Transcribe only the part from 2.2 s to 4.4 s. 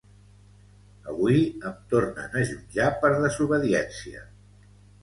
a jutjar per desobediència.